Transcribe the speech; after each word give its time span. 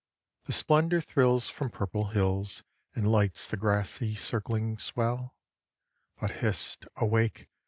The 0.45 0.51
splendor 0.53 0.99
thrills 0.99 1.47
from 1.47 1.69
purple 1.69 2.05
hills, 2.07 2.63
And 2.95 3.05
lights 3.05 3.47
the 3.47 3.55
grassy 3.55 4.15
circling 4.15 4.79
swell; 4.79 5.35
But, 6.19 6.31
hist! 6.41 6.87
awake! 6.95 7.49